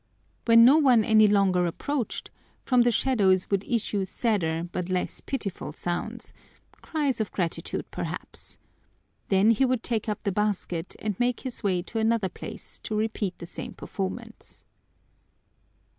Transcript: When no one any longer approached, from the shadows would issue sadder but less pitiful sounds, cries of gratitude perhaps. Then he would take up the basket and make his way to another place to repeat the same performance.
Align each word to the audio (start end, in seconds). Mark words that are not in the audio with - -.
When 0.45 0.65
no 0.65 0.79
one 0.79 1.03
any 1.03 1.27
longer 1.27 1.67
approached, 1.67 2.31
from 2.65 2.81
the 2.81 2.89
shadows 2.91 3.51
would 3.51 3.63
issue 3.65 4.03
sadder 4.03 4.67
but 4.71 4.89
less 4.89 5.21
pitiful 5.21 5.73
sounds, 5.73 6.33
cries 6.81 7.21
of 7.21 7.31
gratitude 7.31 7.85
perhaps. 7.91 8.57
Then 9.27 9.51
he 9.51 9.63
would 9.63 9.83
take 9.83 10.09
up 10.09 10.23
the 10.23 10.31
basket 10.31 10.95
and 10.97 11.19
make 11.19 11.41
his 11.41 11.61
way 11.61 11.83
to 11.83 11.99
another 11.99 12.29
place 12.29 12.79
to 12.79 12.95
repeat 12.95 13.37
the 13.37 13.45
same 13.45 13.73
performance. 13.75 14.65